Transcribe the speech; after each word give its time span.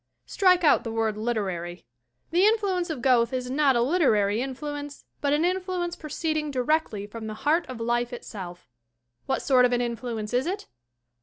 Strike 0.25 0.63
out 0.63 0.83
the 0.83 0.91
word 0.91 1.15
"literary." 1.15 1.85
The 2.31 2.43
influence 2.47 2.89
of 2.89 3.03
Goethe 3.03 3.33
is 3.33 3.51
not 3.51 3.75
a 3.75 3.83
literary 3.83 4.41
influence, 4.41 5.05
but 5.21 5.31
an 5.31 5.45
influence 5.45 5.95
proceeding 5.95 6.49
directly 6.49 7.05
from 7.05 7.27
the 7.27 7.35
heart 7.45 7.67
of 7.67 7.79
life 7.79 8.11
itself. 8.11 8.67
What 9.27 9.43
sort 9.43 9.63
of 9.63 9.73
an 9.73 9.81
influence 9.81 10.33
is 10.33 10.47
it? 10.47 10.65